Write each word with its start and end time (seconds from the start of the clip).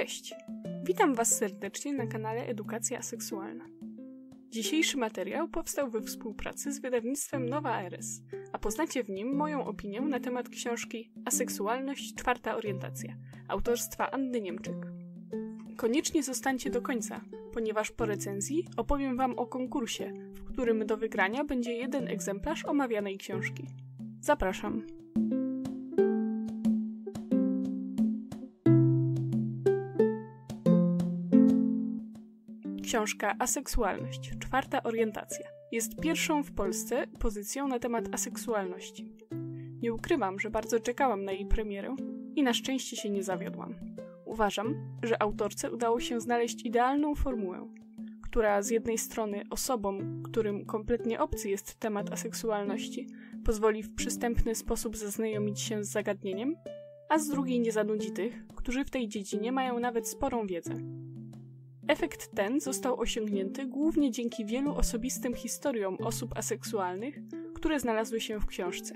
Cześć! 0.00 0.34
Witam 0.84 1.14
Was 1.14 1.36
serdecznie 1.36 1.92
na 1.92 2.06
kanale 2.06 2.46
Edukacja 2.46 2.98
Aseksualna. 2.98 3.64
Dzisiejszy 4.50 4.96
materiał 4.96 5.48
powstał 5.48 5.90
we 5.90 6.02
współpracy 6.02 6.72
z 6.72 6.80
wydawnictwem 6.80 7.48
Nowa 7.48 7.82
RS, 7.82 8.22
a 8.52 8.58
poznacie 8.58 9.04
w 9.04 9.10
nim 9.10 9.36
moją 9.36 9.64
opinię 9.64 10.00
na 10.00 10.20
temat 10.20 10.48
książki 10.48 11.12
Aseksualność 11.24 12.14
Czwarta 12.14 12.56
Orientacja 12.56 13.16
autorstwa 13.48 14.10
Anny 14.10 14.40
Niemczyk. 14.40 14.86
Koniecznie 15.76 16.22
zostańcie 16.22 16.70
do 16.70 16.82
końca, 16.82 17.20
ponieważ 17.52 17.90
po 17.90 18.06
recenzji 18.06 18.66
opowiem 18.76 19.16
Wam 19.16 19.38
o 19.38 19.46
konkursie, 19.46 20.12
w 20.34 20.52
którym 20.52 20.86
do 20.86 20.96
wygrania 20.96 21.44
będzie 21.44 21.72
jeden 21.72 22.08
egzemplarz 22.08 22.64
omawianej 22.64 23.18
książki. 23.18 23.66
Zapraszam. 24.20 24.99
Książka 32.90 33.34
Aseksualność 33.38 34.30
czwarta 34.38 34.82
orientacja 34.82 35.46
jest 35.72 36.00
pierwszą 36.00 36.42
w 36.42 36.52
Polsce 36.52 37.06
pozycją 37.18 37.68
na 37.68 37.78
temat 37.78 38.14
aseksualności. 38.14 39.12
Nie 39.82 39.92
ukrywam, 39.92 40.40
że 40.40 40.50
bardzo 40.50 40.80
czekałam 40.80 41.24
na 41.24 41.32
jej 41.32 41.46
premierę 41.46 41.96
i 42.36 42.42
na 42.42 42.54
szczęście 42.54 42.96
się 42.96 43.10
nie 43.10 43.22
zawiodłam. 43.22 43.74
Uważam, 44.24 44.74
że 45.02 45.22
autorce 45.22 45.70
udało 45.70 46.00
się 46.00 46.20
znaleźć 46.20 46.66
idealną 46.66 47.14
formułę, 47.14 47.68
która 48.22 48.62
z 48.62 48.70
jednej 48.70 48.98
strony 48.98 49.42
osobom, 49.50 50.22
którym 50.22 50.66
kompletnie 50.66 51.20
obcy 51.20 51.48
jest 51.48 51.80
temat 51.80 52.12
aseksualności, 52.12 53.06
pozwoli 53.44 53.82
w 53.82 53.94
przystępny 53.94 54.54
sposób 54.54 54.96
zaznajomić 54.96 55.60
się 55.60 55.84
z 55.84 55.90
zagadnieniem, 55.90 56.56
a 57.08 57.18
z 57.18 57.28
drugiej 57.28 57.60
nie 57.60 57.72
zanudzi 57.72 58.12
tych, 58.12 58.46
którzy 58.56 58.84
w 58.84 58.90
tej 58.90 59.08
dziedzinie 59.08 59.52
mają 59.52 59.78
nawet 59.78 60.08
sporą 60.08 60.46
wiedzę. 60.46 60.74
Efekt 61.90 62.34
ten 62.34 62.60
został 62.60 63.00
osiągnięty 63.00 63.66
głównie 63.66 64.10
dzięki 64.10 64.44
wielu 64.44 64.74
osobistym 64.74 65.34
historiom 65.34 65.96
osób 66.00 66.38
aseksualnych, 66.38 67.18
które 67.54 67.80
znalazły 67.80 68.20
się 68.20 68.40
w 68.40 68.46
książce. 68.46 68.94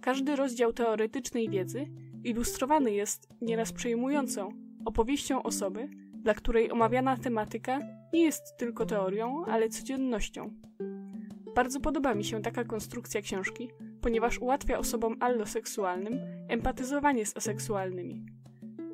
Każdy 0.00 0.36
rozdział 0.36 0.72
teoretycznej 0.72 1.50
wiedzy 1.50 1.86
ilustrowany 2.24 2.92
jest 2.92 3.28
nieraz 3.40 3.72
przejmującą 3.72 4.48
opowieścią 4.84 5.42
osoby, 5.42 5.88
dla 6.14 6.34
której 6.34 6.72
omawiana 6.72 7.16
tematyka 7.16 7.78
nie 8.12 8.22
jest 8.22 8.56
tylko 8.58 8.86
teorią, 8.86 9.44
ale 9.44 9.68
codziennością. 9.68 10.50
Bardzo 11.54 11.80
podoba 11.80 12.14
mi 12.14 12.24
się 12.24 12.42
taka 12.42 12.64
konstrukcja 12.64 13.22
książki, 13.22 13.70
ponieważ 14.00 14.38
ułatwia 14.38 14.78
osobom 14.78 15.16
alloseksualnym 15.20 16.20
empatyzowanie 16.48 17.26
z 17.26 17.36
aseksualnymi. 17.36 18.26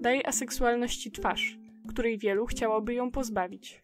Daje 0.00 0.27
aseksualności 0.27 1.11
twarz, 1.11 1.59
której 1.91 2.19
wielu 2.19 2.46
chciałoby 2.46 2.94
ją 2.94 3.10
pozbawić. 3.10 3.83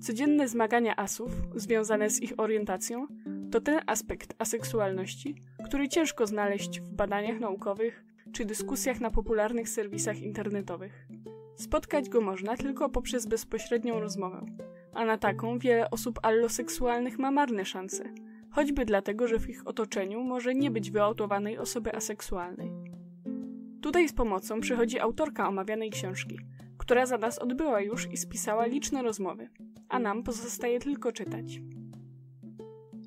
Codzienne 0.00 0.48
zmagania 0.48 0.96
asów, 0.96 1.30
związane 1.54 2.10
z 2.10 2.22
ich 2.22 2.32
orientacją, 2.36 3.06
to 3.50 3.60
ten 3.60 3.80
aspekt 3.86 4.34
aseksualności, 4.38 5.34
który 5.64 5.88
ciężko 5.88 6.26
znaleźć 6.26 6.80
w 6.80 6.92
badaniach 6.92 7.40
naukowych 7.40 8.04
czy 8.32 8.44
dyskusjach 8.44 9.00
na 9.00 9.10
popularnych 9.10 9.68
serwisach 9.68 10.22
internetowych. 10.22 11.08
Spotkać 11.56 12.08
go 12.08 12.20
można 12.20 12.56
tylko 12.56 12.88
poprzez 12.88 13.26
bezpośrednią 13.26 14.00
rozmowę, 14.00 14.46
a 14.92 15.04
na 15.04 15.18
taką 15.18 15.58
wiele 15.58 15.90
osób 15.90 16.18
alloseksualnych 16.22 17.18
ma 17.18 17.30
marne 17.30 17.64
szanse, 17.64 18.04
choćby 18.50 18.84
dlatego, 18.84 19.28
że 19.28 19.38
w 19.38 19.48
ich 19.48 19.66
otoczeniu 19.66 20.22
może 20.22 20.54
nie 20.54 20.70
być 20.70 20.90
wyautowanej 20.90 21.58
osoby 21.58 21.94
aseksualnej. 21.94 22.72
Tutaj 23.82 24.08
z 24.08 24.12
pomocą 24.12 24.60
przychodzi 24.60 25.00
autorka 25.00 25.48
omawianej 25.48 25.90
książki, 25.90 26.38
która 26.90 27.06
za 27.06 27.18
nas 27.18 27.38
odbyła 27.38 27.80
już 27.80 28.12
i 28.12 28.16
spisała 28.16 28.66
liczne 28.66 29.02
rozmowy, 29.02 29.48
a 29.88 29.98
nam 29.98 30.22
pozostaje 30.22 30.80
tylko 30.80 31.12
czytać. 31.12 31.60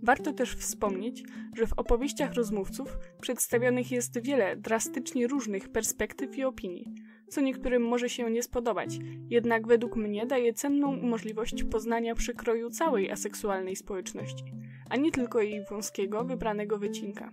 Warto 0.03 0.33
też 0.33 0.55
wspomnieć, 0.55 1.23
że 1.55 1.67
w 1.67 1.73
opowieściach 1.73 2.33
rozmówców 2.33 2.97
przedstawionych 3.21 3.91
jest 3.91 4.19
wiele 4.19 4.55
drastycznie 4.55 5.27
różnych 5.27 5.69
perspektyw 5.69 6.37
i 6.37 6.43
opinii, 6.43 6.93
co 7.27 7.41
niektórym 7.41 7.87
może 7.87 8.09
się 8.09 8.31
nie 8.31 8.43
spodobać, 8.43 8.99
jednak 9.29 9.67
według 9.67 9.95
mnie 9.95 10.25
daje 10.25 10.53
cenną 10.53 10.95
możliwość 11.01 11.63
poznania 11.63 12.15
przekroju 12.15 12.69
całej 12.69 13.11
aseksualnej 13.11 13.75
społeczności, 13.75 14.53
a 14.89 14.95
nie 14.95 15.11
tylko 15.11 15.41
jej 15.41 15.65
wąskiego, 15.65 16.23
wybranego 16.23 16.77
wycinka. 16.77 17.31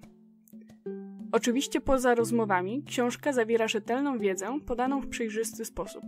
Oczywiście 1.32 1.80
poza 1.80 2.14
rozmowami 2.14 2.82
książka 2.82 3.32
zawiera 3.32 3.68
rzetelną 3.68 4.18
wiedzę 4.18 4.58
podaną 4.66 5.00
w 5.00 5.08
przejrzysty 5.08 5.64
sposób. 5.64 6.04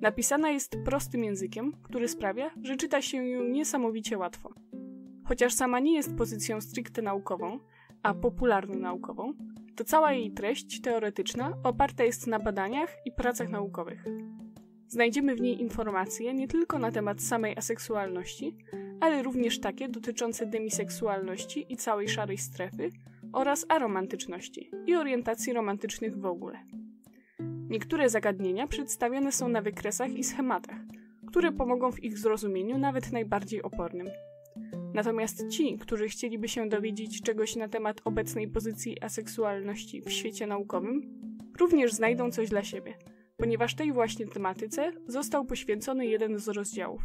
Napisana 0.00 0.50
jest 0.50 0.76
prostym 0.84 1.24
językiem, 1.24 1.72
który 1.82 2.08
sprawia, 2.08 2.50
że 2.62 2.76
czyta 2.76 3.02
się 3.02 3.24
ją 3.24 3.44
niesamowicie 3.44 4.18
łatwo. 4.18 4.54
Chociaż 5.24 5.54
sama 5.54 5.80
nie 5.80 5.94
jest 5.94 6.16
pozycją 6.16 6.60
stricte 6.60 7.02
naukową, 7.02 7.58
a 8.02 8.14
popularno-naukową, 8.14 9.32
to 9.76 9.84
cała 9.84 10.12
jej 10.12 10.32
treść 10.32 10.80
teoretyczna 10.80 11.52
oparta 11.64 12.04
jest 12.04 12.26
na 12.26 12.38
badaniach 12.38 12.96
i 13.06 13.12
pracach 13.12 13.48
naukowych. 13.48 14.04
Znajdziemy 14.88 15.34
w 15.34 15.40
niej 15.40 15.60
informacje 15.60 16.34
nie 16.34 16.48
tylko 16.48 16.78
na 16.78 16.90
temat 16.90 17.22
samej 17.22 17.56
aseksualności, 17.56 18.56
ale 19.00 19.22
również 19.22 19.60
takie 19.60 19.88
dotyczące 19.88 20.46
demiseksualności 20.46 21.72
i 21.72 21.76
całej 21.76 22.08
szarej 22.08 22.38
strefy 22.38 22.90
oraz 23.32 23.66
aromantyczności 23.68 24.70
i 24.86 24.94
orientacji 24.94 25.52
romantycznych 25.52 26.20
w 26.20 26.26
ogóle. 26.26 26.79
Niektóre 27.70 28.08
zagadnienia 28.08 28.66
przedstawione 28.66 29.32
są 29.32 29.48
na 29.48 29.62
wykresach 29.62 30.10
i 30.10 30.24
schematach, 30.24 30.78
które 31.26 31.52
pomogą 31.52 31.92
w 31.92 32.04
ich 32.04 32.18
zrozumieniu 32.18 32.78
nawet 32.78 33.12
najbardziej 33.12 33.62
opornym. 33.62 34.06
Natomiast 34.94 35.48
ci, 35.48 35.78
którzy 35.78 36.08
chcieliby 36.08 36.48
się 36.48 36.68
dowiedzieć 36.68 37.22
czegoś 37.22 37.56
na 37.56 37.68
temat 37.68 38.00
obecnej 38.04 38.48
pozycji 38.48 39.02
aseksualności 39.02 40.02
w 40.02 40.12
świecie 40.12 40.46
naukowym, 40.46 41.02
również 41.60 41.92
znajdą 41.92 42.30
coś 42.30 42.48
dla 42.48 42.62
siebie, 42.62 42.94
ponieważ 43.36 43.74
tej 43.74 43.92
właśnie 43.92 44.26
tematyce 44.26 44.92
został 45.06 45.44
poświęcony 45.44 46.06
jeden 46.06 46.38
z 46.38 46.48
rozdziałów. 46.48 47.02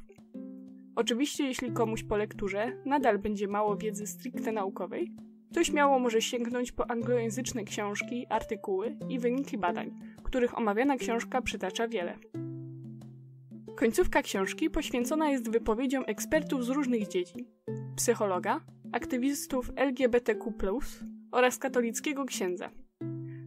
Oczywiście, 0.96 1.44
jeśli 1.44 1.72
komuś 1.72 2.03
po 2.03 2.18
lekturze 2.18 2.82
nadal 2.86 3.20
będzie 3.20 3.47
mało 3.47 3.78
wiedzy 3.78 4.08
stricte 4.08 4.52
naukowej, 4.52 5.12
to 5.53 5.64
śmiało 5.64 6.00
może 6.00 6.22
sięgnąć 6.22 6.72
po 6.72 6.92
anglojęzyczne 6.92 7.64
książki, 7.64 8.26
artykuły 8.30 8.97
i 9.09 9.20
wyniki 9.20 9.58
badań, 9.58 9.92
których 10.35 10.57
omawiana 10.57 10.97
książka 10.97 11.41
przytacza 11.41 11.88
wiele. 11.88 12.18
Końcówka 13.75 14.22
książki 14.22 14.69
poświęcona 14.69 15.29
jest 15.29 15.51
wypowiedziom 15.51 16.03
ekspertów 16.07 16.66
z 16.66 16.69
różnych 16.69 17.07
dziedzin: 17.07 17.46
psychologa, 17.96 18.62
aktywistów 18.91 19.72
LGBTQ, 19.75 20.53
oraz 21.31 21.57
katolickiego 21.57 22.25
księdza. 22.25 22.69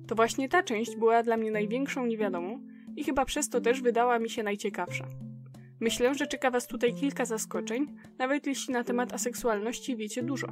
To 0.06 0.14
właśnie 0.14 0.48
ta 0.48 0.62
część 0.62 0.96
była 0.96 1.22
dla 1.22 1.36
mnie 1.36 1.50
największą 1.50 2.06
niewiadomą 2.06 2.60
i 2.96 3.04
chyba 3.04 3.24
przez 3.24 3.48
to 3.48 3.60
też 3.60 3.82
wydała 3.82 4.18
mi 4.18 4.30
się 4.30 4.42
najciekawsza. 4.42 5.06
Myślę, 5.80 6.14
że 6.14 6.26
czeka 6.26 6.50
Was 6.50 6.66
tutaj 6.66 6.94
kilka 6.94 7.24
zaskoczeń, 7.24 7.96
nawet 8.18 8.46
jeśli 8.46 8.74
na 8.74 8.84
temat 8.84 9.12
aseksualności 9.12 9.96
wiecie 9.96 10.22
dużo. 10.22 10.48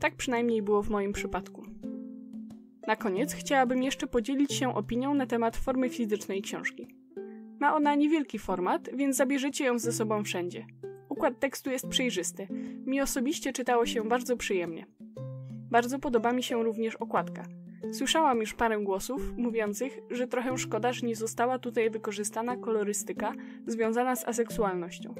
Tak 0.00 0.16
przynajmniej 0.16 0.62
było 0.62 0.82
w 0.82 0.90
moim 0.90 1.12
przypadku. 1.12 1.63
Na 2.86 2.96
koniec 2.96 3.34
chciałabym 3.34 3.82
jeszcze 3.82 4.06
podzielić 4.06 4.52
się 4.52 4.74
opinią 4.74 5.14
na 5.14 5.26
temat 5.26 5.56
formy 5.56 5.90
fizycznej 5.90 6.42
książki. 6.42 6.88
Ma 7.60 7.74
ona 7.74 7.94
niewielki 7.94 8.38
format, 8.38 8.88
więc 8.94 9.16
zabierzecie 9.16 9.64
ją 9.64 9.78
ze 9.78 9.92
sobą 9.92 10.24
wszędzie. 10.24 10.66
Układ 11.08 11.40
tekstu 11.40 11.70
jest 11.70 11.88
przejrzysty. 11.88 12.48
Mi 12.86 13.00
osobiście 13.00 13.52
czytało 13.52 13.86
się 13.86 14.08
bardzo 14.08 14.36
przyjemnie. 14.36 14.86
Bardzo 15.70 15.98
podoba 15.98 16.32
mi 16.32 16.42
się 16.42 16.62
również 16.62 16.96
okładka. 16.96 17.44
Słyszałam 17.92 18.40
już 18.40 18.54
parę 18.54 18.78
głosów 18.78 19.36
mówiących, 19.36 19.98
że 20.10 20.26
trochę 20.26 20.58
szkoda, 20.58 20.92
że 20.92 21.06
nie 21.06 21.16
została 21.16 21.58
tutaj 21.58 21.90
wykorzystana 21.90 22.56
kolorystyka 22.56 23.32
związana 23.66 24.16
z 24.16 24.28
aseksualnością. 24.28 25.14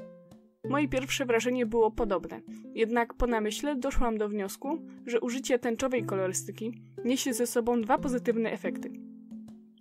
Moje 0.69 0.87
pierwsze 0.87 1.25
wrażenie 1.25 1.65
było 1.65 1.91
podobne, 1.91 2.41
jednak 2.73 3.13
po 3.13 3.27
namyśle 3.27 3.75
doszłam 3.75 4.17
do 4.17 4.29
wniosku, 4.29 4.81
że 5.05 5.19
użycie 5.19 5.59
tęczowej 5.59 6.03
kolorystyki 6.03 6.73
niesie 7.05 7.33
ze 7.33 7.47
sobą 7.47 7.81
dwa 7.81 7.97
pozytywne 7.97 8.51
efekty. 8.51 8.91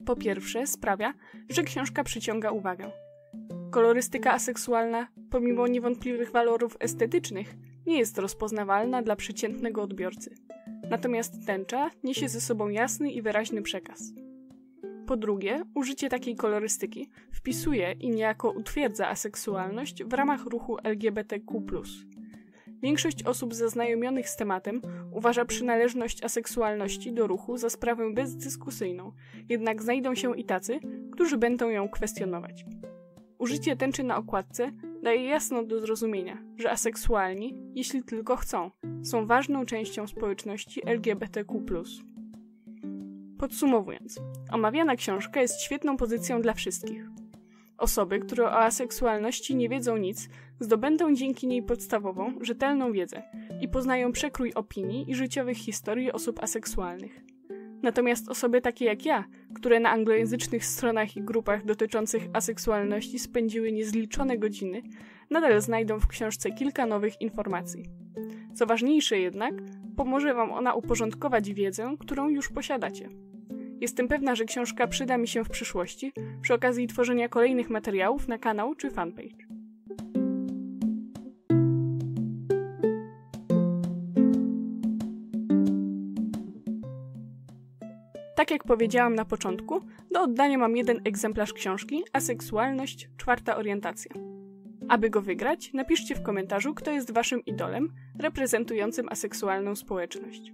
Po 0.07 0.17
pierwsze, 0.17 0.67
sprawia, 0.67 1.15
że 1.49 1.63
książka 1.63 2.05
przyciąga 2.05 2.51
uwagę. 2.51 2.91
Kolorystyka 3.71 4.33
aseksualna, 4.33 5.09
pomimo 5.31 5.67
niewątpliwych 5.67 6.31
walorów 6.31 6.77
estetycznych, 6.81 7.55
nie 7.87 7.99
jest 7.99 8.19
rozpoznawalna 8.19 9.03
dla 9.03 9.17
przeciętnego 9.17 9.83
odbiorcy. 9.83 10.35
Natomiast 10.91 11.47
tęcza 11.47 11.91
niesie 12.05 12.29
ze 12.29 12.41
sobą 12.41 12.69
jasny 12.69 13.11
i 13.11 13.23
wyraźny 13.23 13.63
przekaz. 13.63 14.13
Po 15.07 15.17
drugie, 15.17 15.65
użycie 15.75 16.09
takiej 16.09 16.37
kolorystyki 16.37 17.11
wpisuje 17.33 17.93
i 17.93 18.11
niejako 18.11 18.51
utwierdza 18.51 19.09
aseksualność 19.09 20.05
w 20.05 20.13
ramach 20.13 20.45
ruchu 20.45 20.77
LGBTQ. 20.85 21.63
Większość 22.85 23.23
osób 23.23 23.55
zaznajomionych 23.55 24.29
z 24.29 24.37
tematem 24.37 24.81
uważa 25.13 25.45
przynależność 25.45 26.25
aseksualności 26.25 27.13
do 27.13 27.27
ruchu 27.27 27.57
za 27.57 27.71
sprawę 27.71 28.13
bezdyskusyjną, 28.15 29.13
jednak 29.49 29.83
znajdą 29.83 30.15
się 30.15 30.37
i 30.37 30.45
tacy, 30.45 30.81
którzy 31.13 31.39
będą 31.39 31.69
ją 31.69 31.89
kwestionować. 31.89 32.65
Użycie 33.39 33.77
tęczy 33.77 34.03
na 34.03 34.17
okładce 34.17 34.73
daje 35.03 35.25
jasno 35.25 35.65
do 35.65 35.81
zrozumienia, 35.81 36.43
że 36.57 36.71
aseksualni, 36.71 37.59
jeśli 37.75 38.03
tylko 38.03 38.37
chcą, 38.37 38.71
są 39.05 39.27
ważną 39.27 39.67
częścią 39.67 40.07
społeczności 40.07 40.83
LGBTQ. 40.87 41.63
Podsumowując, 43.39 44.21
omawiana 44.53 44.97
książka 44.97 45.41
jest 45.41 45.61
świetną 45.61 45.97
pozycją 45.97 46.43
dla 46.43 46.55
wszystkich. 46.55 47.07
Osoby, 47.79 48.19
które 48.19 48.45
o 48.45 48.61
aseksualności 48.61 49.57
nie 49.57 49.69
wiedzą 49.69 49.97
nic, 49.97 50.29
zdobędą 50.61 51.15
dzięki 51.15 51.47
niej 51.47 51.63
podstawową, 51.63 52.33
rzetelną 52.41 52.93
wiedzę 52.93 53.23
i 53.61 53.69
poznają 53.69 54.13
przekrój 54.13 54.53
opinii 54.53 55.11
i 55.11 55.15
życiowych 55.15 55.57
historii 55.57 56.13
osób 56.13 56.43
aseksualnych. 56.43 57.21
Natomiast 57.83 58.29
osoby 58.29 58.61
takie 58.61 58.85
jak 58.85 59.07
ja, 59.07 59.25
które 59.55 59.81
na 59.81 59.91
anglojęzycznych 59.91 60.65
stronach 60.65 61.17
i 61.17 61.23
grupach 61.23 61.65
dotyczących 61.65 62.23
aseksualności 62.33 63.19
spędziły 63.19 63.73
niezliczone 63.73 64.39
godziny, 64.39 64.83
nadal 65.31 65.61
znajdą 65.61 66.01
w 66.01 66.07
książce 66.07 66.51
kilka 66.51 66.87
nowych 66.87 67.21
informacji. 67.21 67.85
Co 68.55 68.67
ważniejsze 68.67 69.19
jednak, 69.19 69.55
pomoże 69.97 70.35
Wam 70.35 70.53
ona 70.53 70.75
uporządkować 70.75 71.53
wiedzę, 71.53 71.97
którą 72.01 72.29
już 72.29 72.49
posiadacie. 72.49 73.09
Jestem 73.81 74.09
pewna, 74.09 74.35
że 74.35 74.45
książka 74.45 74.87
przyda 74.87 75.19
mi 75.19 75.29
się 75.29 75.45
w 75.45 75.51
przyszłości 75.51 76.13
przy 76.43 76.55
okazji 76.55 76.87
tworzenia 76.87 77.29
kolejnych 77.29 77.71
materiałów 77.71 78.29
na 78.29 78.39
kanał 78.39 78.75
czy 78.75 78.91
fanpage. 78.91 79.44
Tak 88.45 88.51
jak 88.51 88.65
powiedziałam 88.65 89.15
na 89.15 89.25
początku, 89.25 89.81
do 90.11 90.23
oddania 90.23 90.59
mam 90.59 90.77
jeden 90.77 91.01
egzemplarz 91.05 91.53
książki 91.53 92.03
Aseksualność 92.13 93.09
czwarta 93.17 93.57
orientacja. 93.57 94.11
Aby 94.89 95.11
go 95.11 95.23
wygrać, 95.23 95.73
napiszcie 95.73 96.15
w 96.15 96.23
komentarzu, 96.23 96.75
kto 96.75 96.91
jest 96.91 97.13
waszym 97.13 97.45
idolem 97.45 97.93
reprezentującym 98.19 99.09
aseksualną 99.09 99.75
społeczność. 99.75 100.53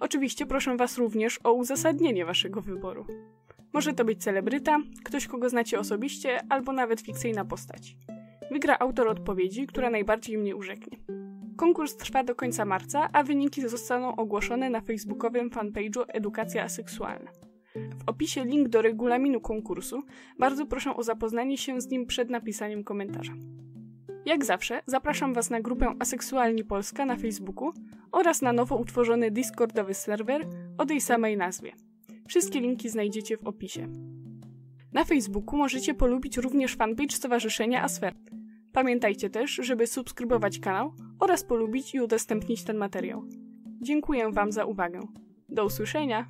Oczywiście 0.00 0.46
proszę 0.46 0.76
Was 0.76 0.98
również 0.98 1.38
o 1.44 1.52
uzasadnienie 1.52 2.24
Waszego 2.24 2.60
wyboru. 2.60 3.06
Może 3.72 3.92
to 3.92 4.04
być 4.04 4.22
celebryta, 4.22 4.78
ktoś, 5.04 5.26
kogo 5.26 5.48
znacie 5.48 5.78
osobiście, 5.78 6.40
albo 6.48 6.72
nawet 6.72 7.00
fikcyjna 7.00 7.44
postać. 7.44 7.96
Wygra 8.50 8.76
autor 8.78 9.08
odpowiedzi, 9.08 9.66
która 9.66 9.90
najbardziej 9.90 10.38
mnie 10.38 10.56
urzeknie. 10.56 10.98
Konkurs 11.56 11.96
trwa 11.96 12.24
do 12.24 12.34
końca 12.34 12.64
marca, 12.64 13.08
a 13.12 13.22
wyniki 13.22 13.68
zostaną 13.68 14.16
ogłoszone 14.16 14.70
na 14.70 14.80
facebookowym 14.80 15.50
fanpage'u 15.50 16.04
Edukacja 16.08 16.62
Aseksualna. 16.62 17.30
W 17.74 18.08
opisie 18.08 18.44
link 18.44 18.68
do 18.68 18.82
regulaminu 18.82 19.40
konkursu. 19.40 20.02
Bardzo 20.38 20.66
proszę 20.66 20.96
o 20.96 21.02
zapoznanie 21.02 21.58
się 21.58 21.80
z 21.80 21.88
nim 21.88 22.06
przed 22.06 22.30
napisaniem 22.30 22.84
komentarza. 22.84 23.32
Jak 24.26 24.44
zawsze, 24.44 24.82
zapraszam 24.86 25.34
Was 25.34 25.50
na 25.50 25.60
grupę 25.60 25.94
Aseksualni 25.98 26.64
Polska 26.64 27.06
na 27.06 27.16
Facebooku 27.16 27.72
oraz 28.12 28.42
na 28.42 28.52
nowo 28.52 28.76
utworzony 28.76 29.30
Discordowy 29.30 29.94
serwer 29.94 30.46
o 30.78 30.86
tej 30.86 31.00
samej 31.00 31.36
nazwie. 31.36 31.72
Wszystkie 32.28 32.60
linki 32.60 32.88
znajdziecie 32.88 33.36
w 33.36 33.46
opisie. 33.46 33.88
Na 34.92 35.04
Facebooku 35.04 35.56
możecie 35.56 35.94
polubić 35.94 36.36
również 36.36 36.76
fanpage 36.76 37.16
Stowarzyszenia 37.16 37.82
Asfer. 37.82 38.14
Pamiętajcie 38.72 39.30
też, 39.30 39.50
żeby 39.50 39.86
subskrybować 39.86 40.58
kanał 40.58 40.92
oraz 41.18 41.44
polubić 41.44 41.94
i 41.94 42.00
udostępnić 42.00 42.64
ten 42.64 42.76
materiał. 42.76 43.22
Dziękuję 43.82 44.32
Wam 44.32 44.52
za 44.52 44.64
uwagę. 44.64 45.00
Do 45.48 45.64
usłyszenia! 45.64 46.26